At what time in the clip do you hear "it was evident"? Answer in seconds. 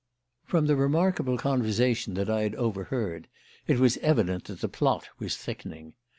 3.67-4.45